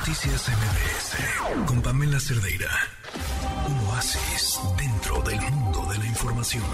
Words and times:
Noticias 0.00 0.48
MBS 0.48 1.68
con 1.68 1.82
Pamela 1.82 2.18
Cerdeira. 2.18 2.72
Un 3.68 3.76
oasis 3.86 4.58
dentro 4.78 5.20
del 5.28 5.38
mundo 5.52 5.80
de 5.92 5.98
la 5.98 6.06
información. 6.06 6.64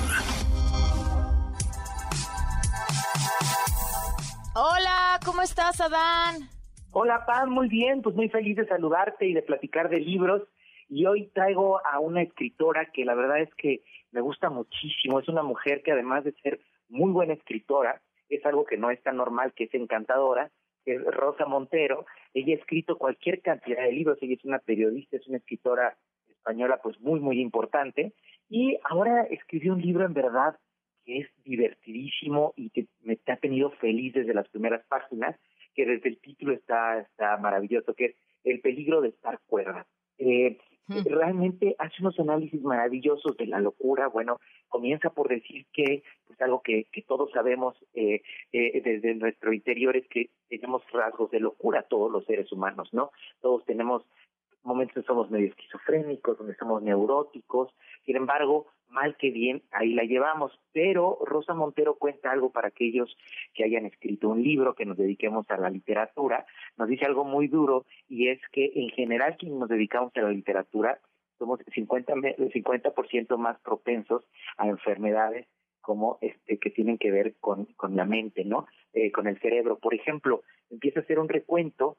Hola, 4.54 5.18
¿cómo 5.24 5.42
estás, 5.42 5.80
Adán? 5.80 6.48
Hola, 6.92 7.26
Pam, 7.26 7.50
muy 7.50 7.68
bien, 7.68 8.00
pues 8.00 8.14
muy 8.14 8.28
feliz 8.28 8.58
de 8.58 8.68
saludarte 8.68 9.26
y 9.26 9.34
de 9.34 9.42
platicar 9.42 9.88
de 9.88 9.98
libros. 9.98 10.42
Y 10.88 11.06
hoy 11.06 11.26
traigo 11.34 11.84
a 11.84 11.98
una 11.98 12.22
escritora 12.22 12.92
que 12.92 13.04
la 13.04 13.16
verdad 13.16 13.40
es 13.40 13.52
que 13.56 13.82
me 14.12 14.20
gusta 14.20 14.50
muchísimo. 14.50 15.18
Es 15.18 15.28
una 15.28 15.42
mujer 15.42 15.82
que 15.82 15.90
además 15.90 16.22
de 16.22 16.32
ser 16.44 16.60
muy 16.88 17.10
buena 17.10 17.34
escritora, 17.34 18.00
es 18.28 18.46
algo 18.46 18.64
que 18.64 18.76
no 18.76 18.92
es 18.92 19.02
tan 19.02 19.16
normal, 19.16 19.52
que 19.52 19.64
es 19.64 19.74
encantadora, 19.74 20.52
Rosa 20.94 21.46
Montero. 21.46 22.06
Ella 22.34 22.54
ha 22.54 22.58
escrito 22.58 22.96
cualquier 22.96 23.42
cantidad 23.42 23.82
de 23.82 23.92
libros, 23.92 24.18
ella 24.20 24.34
es 24.34 24.44
una 24.44 24.58
periodista, 24.58 25.16
es 25.16 25.26
una 25.26 25.38
escritora 25.38 25.96
española 26.28 26.80
pues 26.82 27.00
muy, 27.00 27.20
muy 27.20 27.40
importante. 27.40 28.12
Y 28.48 28.78
ahora 28.84 29.22
escribió 29.24 29.72
un 29.72 29.82
libro 29.82 30.04
en 30.04 30.14
verdad 30.14 30.56
que 31.04 31.18
es 31.18 31.28
divertidísimo 31.44 32.52
y 32.56 32.70
que 32.70 32.86
me 33.02 33.18
ha 33.26 33.36
tenido 33.36 33.70
feliz 33.72 34.12
desde 34.14 34.34
las 34.34 34.48
primeras 34.48 34.84
páginas, 34.86 35.36
que 35.74 35.86
desde 35.86 36.08
el 36.08 36.18
título 36.18 36.52
está, 36.52 37.00
está 37.00 37.36
maravilloso, 37.36 37.94
que 37.94 38.06
es 38.06 38.16
El 38.44 38.60
peligro 38.60 39.00
de 39.00 39.08
estar 39.08 39.40
cuerda. 39.46 39.86
Eh, 40.18 40.58
realmente 40.88 41.74
hace 41.78 41.96
unos 42.00 42.18
análisis 42.18 42.62
maravillosos 42.62 43.36
de 43.36 43.46
la 43.46 43.60
locura. 43.60 44.08
Bueno, 44.08 44.38
comienza 44.68 45.10
por 45.10 45.28
decir 45.28 45.66
que, 45.72 46.02
pues 46.26 46.40
algo 46.40 46.62
que, 46.62 46.84
que 46.92 47.02
todos 47.02 47.30
sabemos 47.32 47.76
eh, 47.94 48.22
eh, 48.52 48.80
desde 48.82 49.14
nuestro 49.14 49.52
interior 49.52 49.96
es 49.96 50.06
que 50.08 50.30
tenemos 50.48 50.82
rasgos 50.92 51.30
de 51.30 51.40
locura 51.40 51.82
todos 51.82 52.10
los 52.10 52.24
seres 52.24 52.50
humanos, 52.52 52.88
¿no? 52.92 53.10
Todos 53.40 53.64
tenemos 53.64 54.04
momentos 54.62 54.94
que 54.94 55.06
somos 55.06 55.30
medio 55.30 55.48
esquizofrénicos, 55.48 56.38
donde 56.38 56.56
somos 56.56 56.82
neuróticos, 56.82 57.72
sin 58.04 58.16
embargo, 58.16 58.66
mal 58.96 59.16
que 59.16 59.30
bien, 59.30 59.62
ahí 59.70 59.92
la 59.92 60.04
llevamos. 60.04 60.58
Pero 60.72 61.18
Rosa 61.24 61.52
Montero 61.52 61.96
cuenta 61.96 62.32
algo 62.32 62.50
para 62.50 62.68
aquellos 62.68 63.14
que 63.54 63.64
hayan 63.64 63.84
escrito 63.84 64.30
un 64.30 64.42
libro, 64.42 64.74
que 64.74 64.86
nos 64.86 64.96
dediquemos 64.96 65.48
a 65.50 65.58
la 65.58 65.68
literatura, 65.68 66.46
nos 66.78 66.88
dice 66.88 67.04
algo 67.04 67.24
muy 67.24 67.46
duro 67.46 67.84
y 68.08 68.28
es 68.28 68.40
que 68.52 68.72
en 68.74 68.88
general 68.88 69.36
quienes 69.38 69.58
nos 69.58 69.68
dedicamos 69.68 70.12
a 70.16 70.22
la 70.22 70.30
literatura 70.30 70.98
somos 71.38 71.60
50, 71.74 72.14
50% 72.14 73.36
más 73.36 73.60
propensos 73.60 74.24
a 74.56 74.66
enfermedades 74.66 75.46
como 75.82 76.18
este 76.22 76.58
que 76.58 76.70
tienen 76.70 76.96
que 76.96 77.10
ver 77.10 77.36
con, 77.38 77.66
con 77.76 77.94
la 77.94 78.06
mente, 78.06 78.44
¿no? 78.44 78.66
Eh, 78.94 79.12
con 79.12 79.26
el 79.26 79.38
cerebro. 79.40 79.78
Por 79.78 79.94
ejemplo, 79.94 80.42
empieza 80.70 81.00
a 81.00 81.02
hacer 81.02 81.18
un 81.18 81.28
recuento 81.28 81.98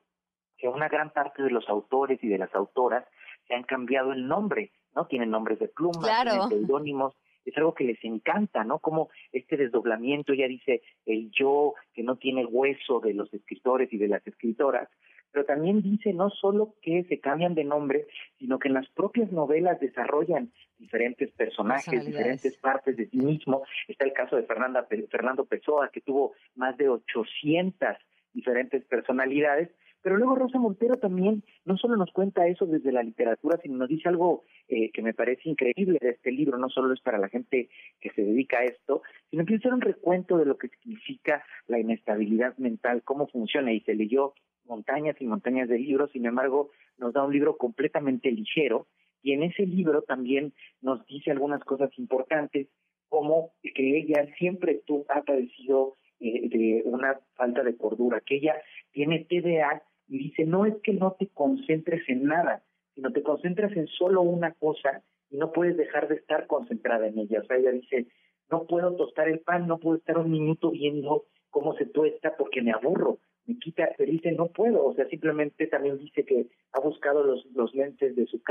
que 0.58 0.67
una 0.67 0.89
gran 0.89 1.11
parte 1.11 1.44
de 1.44 1.52
los 1.52 1.70
autores 1.70 2.22
y 2.23 2.28
de 2.28 2.39
las 2.39 2.54
autoras 2.56 3.06
se 3.48 3.54
han 3.54 3.64
cambiado 3.64 4.11
el 4.11 4.28
nombre, 4.28 4.72
¿no? 4.98 5.06
Tienen 5.06 5.30
nombres 5.30 5.59
de 5.59 5.67
plumas, 5.67 6.23
tienen 6.23 6.50
seudónimos, 6.50 7.14
es 7.45 7.56
algo 7.56 7.76
que 7.76 7.84
les 7.84 8.03
encanta, 8.03 8.64
¿no? 8.64 8.80
Como 8.80 9.09
este 9.31 9.56
desdoblamiento, 9.56 10.34
ya 10.34 10.48
dice 10.48 10.81
el 11.06 11.30
yo 11.31 11.76
que 11.94 12.02
no 12.02 12.16
tiene 12.16 12.45
hueso 12.45 13.00
de 13.00 13.14
los 13.14 13.31
escritores 13.31 13.94
y 13.94 13.98
de 13.98 14.08
las 14.08 14.26
escritoras, 14.26 14.89
pero 15.31 15.45
también 15.45 15.84
dice 15.84 16.14
no 16.14 16.31
solo 16.31 16.73
que 16.81 17.04
se 17.04 17.20
cambian 17.20 17.54
de 17.54 17.64
nombre, 17.64 18.08
sino 18.39 18.58
que 18.58 18.70
en 18.70 18.73
las 18.73 18.89
propias 18.89 19.31
novelas 19.31 19.80
desarrollan 19.80 20.52
diferentes 20.80 21.32
personajes, 21.32 22.06
diferentes 22.06 22.58
partes 22.58 22.98
de 22.98 23.08
sí 23.08 23.17
mismo. 23.17 23.64
Está 23.88 24.06
el 24.06 24.14
caso 24.14 24.36
de 24.36 24.44
Fernanda, 24.44 24.88
Fernando 25.11 25.45
Pessoa, 25.45 25.89
que 25.94 26.02
tuvo 26.02 26.34
más 26.56 26.76
de 26.78 26.89
800 26.89 27.98
diferentes 28.34 28.84
personalidades, 28.86 29.70
pero 30.02 30.17
luego 30.17 30.36
Rosa 30.36 30.59
Montero 30.59 30.95
también 30.98 31.44
no 31.66 31.78
solo 31.78 31.98
nos 31.98 32.12
cuenta 32.12 32.48
eso 32.48 32.66
desde 32.66 32.92
la 32.92 33.03
literatura, 33.03 33.59
sino 33.62 33.78
nos 33.78 33.90
dice 33.90 34.09
algo 34.09 34.44
eh, 34.67 34.92
que 34.92 35.02
me 35.02 35.14
parece 35.14 35.50
increíble 35.50 35.98
de 36.02 36.09
este 36.09 36.31
libro, 36.31 36.58
no 36.58 36.70
solo 36.70 36.94
es 36.94 37.02
para 37.02 37.17
la 37.17 37.30
gente 37.30 37.70
que 38.00 38.09
se 38.12 38.22
dedica 38.22 38.60
a 38.60 38.66
esto, 38.66 39.02
sino 39.30 39.44
a 39.44 39.55
hacer 39.55 39.73
un 39.73 39.82
recuento 39.82 40.38
de 40.38 40.45
lo 40.45 40.58
que 40.58 40.70
significa 40.70 41.44
la 41.67 41.80
inestabilidad 41.80 42.58
mental, 42.58 43.04
cómo 43.04 43.27
funciona, 43.27 43.73
y 43.73 43.82
se 43.82 43.95
leyó 43.95 44.33
montañas 44.66 45.16
y 45.20 45.26
montañas 45.26 45.70
de 45.70 45.80
libros, 45.80 46.11
sin 46.11 46.26
embargo, 46.26 46.72
nos 46.98 47.14
da 47.14 47.23
un 47.23 47.33
libro 47.33 47.58
completamente 47.58 48.32
ligero, 48.32 48.88
y 49.23 49.33
en 49.33 49.43
ese 49.43 49.66
libro 49.66 50.04
también 50.04 50.54
nos 50.82 51.05
dice 51.05 51.32
algunas 51.32 51.64
cosas 51.64 51.89
importantes, 51.98 52.67
como 53.10 53.52
que 53.61 53.98
ella 53.98 54.27
siempre 54.38 54.82
tú, 54.86 55.05
ha 55.10 55.22
padecido 55.22 55.95
eh, 56.20 56.49
de 56.49 56.82
una 56.86 57.20
falta 57.36 57.64
de 57.64 57.77
cordura, 57.77 58.22
que 58.22 58.38
ella 58.38 58.55
tiene 58.92 59.25
TDA 59.25 59.83
y 60.08 60.17
dice, 60.17 60.45
no 60.45 60.65
es 60.65 60.75
que 60.83 60.93
no 60.93 61.15
te 61.20 61.27
concentres 61.27 62.08
en 62.08 62.23
nada, 62.23 62.64
sino 62.95 63.11
te 63.11 63.23
concentras 63.23 63.75
en 63.75 63.87
solo 63.87 64.21
una 64.21 64.53
cosa 64.53 65.03
y 65.30 65.37
no 65.37 65.52
puedes 65.52 65.77
dejar 65.77 66.08
de 66.08 66.15
estar 66.15 66.48
concentrada 66.48 67.08
en 67.08 67.20
ella. 67.20 67.42
O 67.42 67.45
sea, 67.45 67.58
ella 67.58 67.71
dice, 67.71 68.08
no 68.49 68.65
puedo 68.65 68.95
tostar 68.95 69.27
el 69.27 69.39
pan, 69.39 69.67
no 69.67 69.77
puedo 69.77 69.98
estar 69.98 70.17
un 70.17 70.31
minuto 70.31 70.71
viendo 70.71 71.25
cómo 71.49 71.75
se 71.75 71.86
tuesta 71.86 72.36
porque 72.37 72.61
me 72.61 72.71
aburro, 72.71 73.20
me 73.45 73.58
quita, 73.58 73.89
pero 73.98 74.11
dice, 74.11 74.31
no 74.31 74.48
puedo, 74.48 74.86
o 74.86 74.93
sea, 74.93 75.08
simplemente 75.08 75.67
también 75.67 75.98
dice 75.98 76.23
que 76.23 76.48
ha 76.73 76.80
buscado 76.80 77.23
los, 77.23 77.45
los 77.54 77.73
lentes 77.73 78.15
de 78.15 78.25
su 78.27 78.42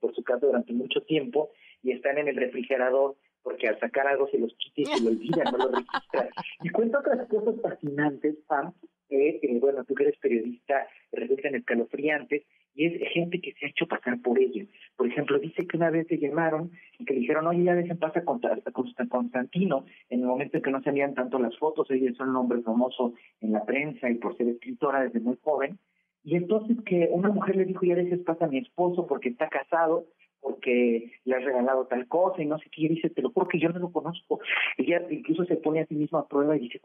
por 0.00 0.14
su 0.14 0.22
casa 0.22 0.46
durante 0.46 0.72
mucho 0.72 1.02
tiempo 1.02 1.50
y 1.82 1.92
están 1.92 2.18
en 2.18 2.28
el 2.28 2.36
refrigerador 2.36 3.16
porque 3.42 3.68
al 3.68 3.78
sacar 3.78 4.08
algo 4.08 4.28
se 4.28 4.38
los 4.38 4.52
quita 4.56 4.80
y 4.80 4.84
se 4.86 5.04
lo 5.04 5.10
olvida, 5.10 5.44
no 5.44 5.58
lo 5.58 5.68
registra. 5.68 6.28
Y 6.64 6.68
cuenta 6.70 6.98
otras 6.98 7.28
cosas 7.28 7.54
fascinantes, 7.62 8.34
Pam, 8.48 8.72
que, 9.08 9.40
bueno, 9.60 9.84
tú 9.84 9.94
que 9.94 10.04
eres 10.04 10.18
periodista, 10.18 10.86
resultan 11.12 11.54
escalofriantes, 11.54 12.42
y 12.74 12.86
es 12.86 13.12
gente 13.12 13.40
que 13.40 13.52
se 13.54 13.66
ha 13.66 13.68
hecho 13.70 13.86
pasar 13.86 14.20
por 14.20 14.38
ello. 14.38 14.66
Por 14.96 15.06
ejemplo, 15.06 15.38
dice 15.38 15.66
que 15.66 15.76
una 15.78 15.90
vez 15.90 16.06
se 16.08 16.18
llamaron 16.18 16.70
y 16.98 17.04
que 17.06 17.14
le 17.14 17.20
dijeron, 17.20 17.46
oye, 17.46 17.64
ya 17.64 17.74
dejen 17.74 17.98
pasar 17.98 18.22
a 18.24 19.06
Constantino, 19.08 19.86
en 20.10 20.20
el 20.20 20.26
momento 20.26 20.58
en 20.58 20.62
que 20.62 20.70
no 20.70 20.82
salían 20.82 21.14
tanto 21.14 21.38
las 21.38 21.56
fotos, 21.56 21.90
ella 21.90 22.10
es 22.10 22.20
un 22.20 22.36
hombre 22.36 22.60
famoso 22.60 23.14
en 23.40 23.52
la 23.52 23.64
prensa 23.64 24.10
y 24.10 24.16
por 24.16 24.36
ser 24.36 24.48
escritora 24.48 25.04
desde 25.04 25.20
muy 25.20 25.38
joven, 25.42 25.78
y 26.22 26.34
entonces 26.34 26.76
que 26.84 27.08
una 27.12 27.28
mujer 27.28 27.54
le 27.54 27.64
dijo, 27.64 27.86
ya 27.86 27.94
dejes 27.94 28.18
pasar 28.20 28.48
a 28.48 28.50
mi 28.50 28.58
esposo 28.58 29.06
porque 29.06 29.28
está 29.28 29.48
casado, 29.48 30.06
porque 30.40 31.12
le 31.24 31.34
has 31.34 31.44
regalado 31.44 31.86
tal 31.86 32.06
cosa 32.08 32.42
y 32.42 32.46
no 32.46 32.58
sé 32.58 32.68
qué, 32.70 32.82
y 32.82 32.88
dice, 32.88 33.10
te 33.10 33.22
lo 33.22 33.30
juro 33.30 33.48
yo 33.52 33.68
no 33.68 33.78
lo 33.78 33.92
conozco. 33.92 34.40
Ella 34.76 35.06
incluso 35.08 35.44
se 35.44 35.56
pone 35.56 35.80
a 35.80 35.86
sí 35.86 35.94
misma 35.94 36.20
a 36.20 36.28
prueba 36.28 36.56
y 36.56 36.60
dice, 36.60 36.80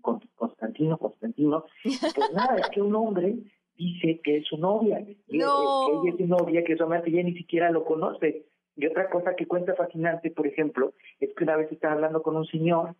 Constantino, 0.00 0.98
Constantino, 0.98 1.64
pues 1.82 2.32
nada, 2.32 2.56
es 2.56 2.68
que 2.70 2.82
un 2.82 2.94
hombre 2.94 3.36
dice 3.76 4.20
que 4.22 4.38
es 4.38 4.46
su 4.46 4.58
novia, 4.58 5.04
que 5.04 5.16
ella 5.28 5.46
es 6.08 6.16
su 6.16 6.26
novia, 6.26 6.64
que 6.64 6.76
su 6.76 6.82
amante, 6.82 7.10
ella 7.10 7.22
ni 7.22 7.34
siquiera 7.34 7.70
lo 7.70 7.84
conoce. 7.84 8.46
Y 8.76 8.86
otra 8.86 9.08
cosa 9.10 9.34
que 9.34 9.46
cuenta 9.46 9.74
fascinante, 9.74 10.30
por 10.30 10.46
ejemplo, 10.46 10.92
es 11.20 11.34
que 11.34 11.44
una 11.44 11.56
vez 11.56 11.70
estaba 11.72 11.94
hablando 11.94 12.22
con 12.22 12.36
un 12.36 12.46
señor 12.46 12.94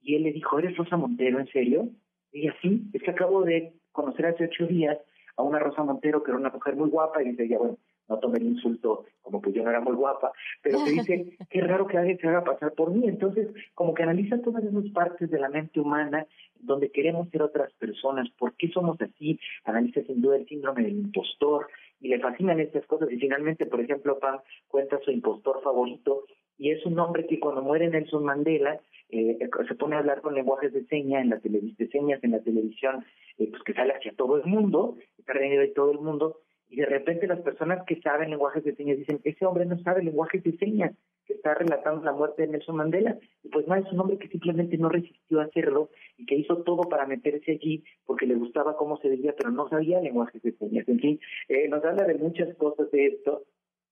y 0.00 0.16
él 0.16 0.22
le 0.22 0.32
dijo, 0.32 0.58
¿eres 0.58 0.76
Rosa 0.76 0.96
Montero, 0.96 1.38
en 1.38 1.48
serio? 1.48 1.88
Y 2.32 2.42
ella, 2.42 2.54
sí, 2.62 2.88
es 2.92 3.02
que 3.02 3.10
acabo 3.10 3.42
de 3.42 3.74
conocer 3.92 4.26
hace 4.26 4.44
ocho 4.44 4.66
días 4.66 4.98
a 5.36 5.42
una 5.42 5.58
Rosa 5.58 5.82
Montero 5.82 6.22
que 6.22 6.30
era 6.30 6.40
una 6.40 6.50
mujer 6.50 6.76
muy 6.76 6.88
guapa 6.88 7.22
y 7.22 7.30
dice 7.30 7.44
ella, 7.44 7.58
bueno, 7.58 7.78
no 8.08 8.18
tome 8.18 8.38
el 8.38 8.46
insulto 8.46 9.04
como 9.22 9.42
que 9.42 9.52
yo 9.52 9.62
no 9.62 9.70
era 9.70 9.80
muy 9.80 9.94
guapa, 9.94 10.32
pero 10.62 10.82
te 10.84 10.92
dice, 10.92 11.36
qué 11.50 11.60
raro 11.60 11.86
que 11.86 11.98
alguien 11.98 12.18
se 12.18 12.28
haga 12.28 12.44
pasar 12.44 12.72
por 12.72 12.90
mí. 12.90 13.06
Entonces, 13.06 13.48
como 13.74 13.92
que 13.94 14.02
analiza 14.02 14.40
todas 14.40 14.64
esas 14.64 14.88
partes 14.94 15.30
de 15.30 15.38
la 15.38 15.50
mente 15.50 15.80
humana 15.80 16.26
donde 16.60 16.90
queremos 16.90 17.28
ser 17.30 17.42
otras 17.42 17.72
personas, 17.74 18.28
por 18.38 18.54
qué 18.54 18.68
somos 18.68 19.00
así, 19.00 19.38
analiza 19.64 20.02
sin 20.02 20.20
duda 20.20 20.36
el 20.36 20.48
síndrome 20.48 20.82
del 20.82 20.98
impostor, 20.98 21.68
y 22.00 22.08
le 22.08 22.20
fascinan 22.20 22.60
estas 22.60 22.86
cosas. 22.86 23.10
Y 23.10 23.18
finalmente, 23.18 23.66
por 23.66 23.80
ejemplo, 23.80 24.18
Pam 24.18 24.40
cuenta 24.68 24.98
su 25.04 25.10
impostor 25.10 25.62
favorito, 25.62 26.24
y 26.56 26.70
es 26.70 26.84
un 26.86 26.98
hombre 26.98 27.26
que 27.26 27.38
cuando 27.38 27.62
muere 27.62 27.88
Nelson 27.88 28.24
Mandela, 28.24 28.80
eh, 29.10 29.38
se 29.66 29.74
pone 29.74 29.96
a 29.96 30.00
hablar 30.00 30.20
con 30.20 30.34
lenguajes 30.34 30.72
de 30.72 30.84
señas 30.86 31.22
en 31.22 31.30
la 31.30 31.38
televisión, 31.40 31.88
señas 31.90 32.22
en 32.24 32.32
la 32.32 32.40
televisión, 32.40 33.04
eh, 33.38 33.48
pues 33.50 33.62
que 33.62 33.72
sale 33.72 33.94
hacia 33.94 34.12
todo 34.12 34.36
el 34.36 34.44
mundo, 34.44 34.96
está 35.18 35.32
reunido 35.32 35.62
de 35.62 35.68
todo 35.68 35.92
el 35.92 35.98
mundo, 35.98 36.40
y 36.70 36.76
de 36.76 36.86
repente 36.86 37.26
las 37.26 37.40
personas 37.40 37.84
que 37.86 38.00
saben 38.00 38.30
lenguajes 38.30 38.62
de 38.62 38.74
señas 38.74 38.98
dicen, 38.98 39.20
ese 39.24 39.46
hombre 39.46 39.64
no 39.64 39.78
sabe 39.78 40.02
lenguajes 40.02 40.42
de 40.44 40.56
señas, 40.58 40.94
que 41.24 41.34
está 41.34 41.54
relatando 41.54 42.02
la 42.02 42.12
muerte 42.12 42.42
de 42.42 42.48
Nelson 42.48 42.76
Mandela. 42.76 43.18
Y 43.42 43.48
pues 43.48 43.66
no, 43.66 43.74
es 43.74 43.90
un 43.92 44.00
hombre 44.00 44.18
que 44.18 44.28
simplemente 44.28 44.76
no 44.76 44.88
resistió 44.88 45.40
a 45.40 45.44
hacerlo 45.44 45.90
y 46.16 46.26
que 46.26 46.36
hizo 46.36 46.62
todo 46.62 46.88
para 46.88 47.06
meterse 47.06 47.52
allí 47.52 47.84
porque 48.04 48.26
le 48.26 48.34
gustaba 48.34 48.76
cómo 48.76 48.98
se 48.98 49.08
veía, 49.08 49.34
pero 49.36 49.50
no 49.50 49.68
sabía 49.68 50.00
lenguajes 50.00 50.42
de 50.42 50.52
señas. 50.52 50.88
En 50.88 50.98
fin, 51.00 51.20
eh, 51.48 51.68
nos 51.68 51.84
habla 51.84 52.04
de 52.04 52.14
muchas 52.14 52.54
cosas 52.56 52.90
de 52.90 53.06
esto. 53.06 53.44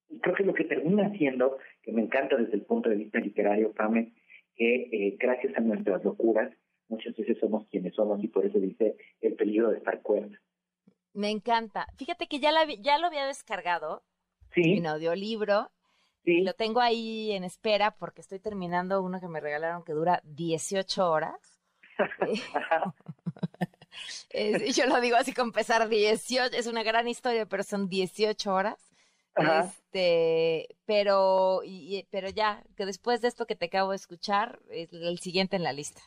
Y 0.08 0.19
creo 0.20 0.34
que 0.34 0.44
lo 0.44 0.55
que 0.55 0.64
termina 0.64 1.06
haciendo, 1.06 1.58
que 1.82 1.93
me 1.93 2.02
encanta 2.02 2.37
desde 2.37 2.55
el 2.55 2.62
punto 2.62 2.88
de 2.88 2.96
vista 2.96 3.20
literario, 3.20 3.73
Pame, 3.73 4.12
que 4.55 4.88
eh, 4.93 5.17
gracias 5.19 5.56
a 5.56 5.61
nuestras 5.61 6.05
locuras, 6.05 6.52
muchas 6.88 7.17
veces 7.17 7.38
somos 7.38 7.67
quienes 7.69 7.94
somos 7.94 8.23
y 8.23 8.28
por 8.28 8.46
eso 8.46 8.58
dice 8.58 8.96
el 9.20 9.34
peligro 9.34 9.70
de 9.70 9.78
estar 9.78 10.00
cuerda. 10.02 10.38
Me 11.16 11.30
encanta. 11.30 11.86
Fíjate 11.96 12.26
que 12.26 12.40
ya, 12.40 12.52
la, 12.52 12.66
ya 12.66 12.98
lo 12.98 13.06
había 13.06 13.26
descargado 13.26 14.02
sí. 14.54 14.74
en 14.76 14.86
audiolibro. 14.86 15.70
Sí. 16.24 16.42
Lo 16.42 16.52
tengo 16.52 16.80
ahí 16.80 17.32
en 17.32 17.42
espera 17.42 17.92
porque 17.92 18.20
estoy 18.20 18.38
terminando 18.38 19.02
uno 19.02 19.18
que 19.18 19.28
me 19.28 19.40
regalaron 19.40 19.82
que 19.82 19.94
dura 19.94 20.20
18 20.24 21.10
horas. 21.10 21.58
yo 24.76 24.86
lo 24.86 25.00
digo 25.00 25.16
así 25.16 25.32
con 25.32 25.52
pesar 25.52 25.88
18, 25.88 26.54
es 26.54 26.66
una 26.66 26.82
gran 26.82 27.08
historia, 27.08 27.46
pero 27.46 27.62
son 27.62 27.88
18 27.88 28.52
horas. 28.52 28.92
Este, 29.36 30.68
pero, 30.84 31.60
y, 31.64 32.06
pero 32.10 32.28
ya, 32.28 32.62
que 32.76 32.84
después 32.84 33.22
de 33.22 33.28
esto 33.28 33.46
que 33.46 33.56
te 33.56 33.66
acabo 33.66 33.90
de 33.90 33.96
escuchar, 33.96 34.58
es 34.70 34.92
el 34.92 35.18
siguiente 35.18 35.56
en 35.56 35.62
la 35.62 35.72
lista. 35.72 36.02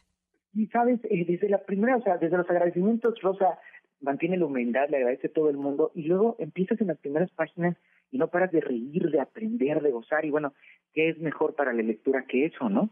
Y 0.53 0.67
sabes, 0.67 0.99
eh, 1.05 1.25
desde 1.27 1.49
la 1.49 1.63
primera, 1.63 1.97
o 1.97 2.01
sea, 2.01 2.17
desde 2.17 2.37
los 2.37 2.49
agradecimientos, 2.49 3.19
Rosa 3.21 3.59
mantiene 4.01 4.37
la 4.37 4.45
humildad, 4.45 4.89
le 4.89 4.97
agradece 4.97 5.27
a 5.27 5.33
todo 5.33 5.49
el 5.49 5.57
mundo, 5.57 5.91
y 5.95 6.03
luego 6.03 6.35
empiezas 6.39 6.79
en 6.81 6.87
las 6.87 6.97
primeras 6.97 7.31
páginas 7.31 7.77
y 8.11 8.17
no 8.17 8.29
paras 8.29 8.51
de 8.51 8.61
reír, 8.61 9.09
de 9.11 9.19
aprender, 9.19 9.81
de 9.81 9.91
gozar, 9.91 10.25
y 10.25 10.31
bueno, 10.31 10.53
¿qué 10.93 11.09
es 11.09 11.19
mejor 11.19 11.55
para 11.55 11.73
la 11.73 11.83
lectura 11.83 12.25
que 12.25 12.45
eso, 12.45 12.69
no? 12.69 12.89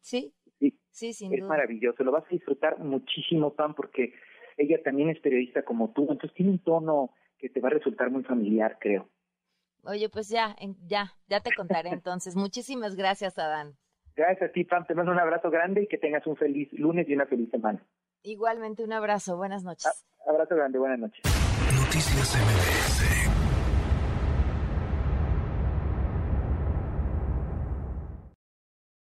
Sí, 0.00 0.32
sí, 0.90 1.12
sí, 1.12 1.28
es 1.30 1.44
maravilloso, 1.44 2.02
lo 2.02 2.10
vas 2.10 2.24
a 2.24 2.30
disfrutar 2.30 2.78
muchísimo, 2.78 3.54
Pam, 3.54 3.74
porque 3.74 4.12
ella 4.56 4.82
también 4.82 5.10
es 5.10 5.20
periodista 5.20 5.62
como 5.62 5.92
tú, 5.92 6.02
entonces 6.02 6.34
tiene 6.34 6.52
un 6.52 6.58
tono 6.58 7.10
que 7.38 7.48
te 7.48 7.60
va 7.60 7.68
a 7.68 7.72
resultar 7.72 8.10
muy 8.10 8.24
familiar, 8.24 8.78
creo. 8.80 9.08
Oye, 9.84 10.08
pues 10.08 10.28
ya, 10.28 10.56
ya, 10.86 11.12
ya 11.28 11.40
te 11.40 11.50
contaré 11.54 11.90
entonces. 11.92 12.36
Muchísimas 12.36 12.96
gracias, 12.96 13.38
Adán. 13.38 13.76
Gracias 14.16 14.50
a 14.50 14.52
ti, 14.52 14.64
Pam. 14.64 14.86
Te 14.86 14.94
mando 14.94 15.12
un 15.12 15.18
abrazo 15.18 15.50
grande 15.50 15.82
y 15.82 15.86
que 15.86 15.98
tengas 15.98 16.26
un 16.26 16.36
feliz 16.36 16.72
lunes 16.72 17.08
y 17.08 17.14
una 17.14 17.26
feliz 17.26 17.50
semana. 17.50 17.84
Igualmente, 18.22 18.84
un 18.84 18.92
abrazo. 18.92 19.36
Buenas 19.36 19.64
noches. 19.64 20.06
Abrazo 20.26 20.54
grande, 20.56 20.78
buenas 20.78 20.98
noches. 20.98 21.22